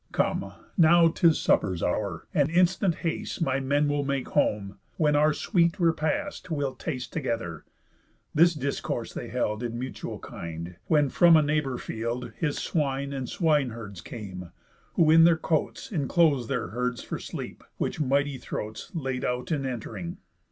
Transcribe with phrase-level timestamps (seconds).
[0.11, 5.31] Come, now 'tis supper's hour, and instant haste My men will make home, when our
[5.31, 7.65] sweet repast We'll taste together."
[8.33, 13.29] This discourse they held In mutual kind, when from a neighbour field His swine and
[13.29, 14.49] swine herds came,
[14.95, 19.67] who in their cotes Inclos'd their herds for sleep, which mighty throats Laid out in
[19.67, 20.17] ent'ring.